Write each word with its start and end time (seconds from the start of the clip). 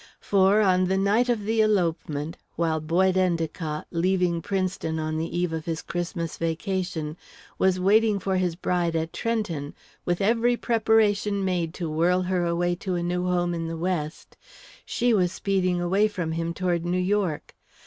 For, 0.19 0.61
on 0.61 0.85
the 0.85 0.97
night 0.97 1.29
of 1.29 1.45
the 1.45 1.61
elopement, 1.61 2.35
while 2.55 2.79
Boyd 2.79 3.17
Endicott, 3.17 3.85
leaving 3.91 4.41
Princeton 4.41 4.97
on 4.97 5.19
the 5.19 5.37
eve 5.37 5.53
of 5.53 5.65
his 5.65 5.83
Christmas 5.83 6.39
vacation, 6.39 7.17
was 7.59 7.79
waiting 7.79 8.17
for 8.17 8.37
his 8.37 8.55
bride 8.55 8.95
at 8.95 9.13
Trenton, 9.13 9.75
with 10.03 10.19
every 10.19 10.57
preparation 10.57 11.45
made 11.45 11.71
to 11.75 11.87
whirl 11.87 12.23
her 12.23 12.43
away 12.47 12.73
to 12.77 12.95
a 12.95 13.03
new 13.03 13.25
home 13.27 13.53
in 13.53 13.67
the 13.67 13.77
West, 13.77 14.37
she 14.87 15.13
was 15.13 15.31
speeding 15.31 15.79
away 15.79 16.07
from 16.07 16.31
him 16.31 16.51
toward 16.55 16.83
New 16.83 16.97
York. 16.97 17.55